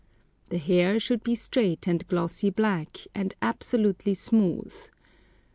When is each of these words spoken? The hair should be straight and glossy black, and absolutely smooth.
The 0.49 0.57
hair 0.57 0.99
should 0.99 1.23
be 1.23 1.35
straight 1.35 1.87
and 1.87 2.07
glossy 2.07 2.49
black, 2.49 2.97
and 3.13 3.35
absolutely 3.39 4.15
smooth. 4.15 4.73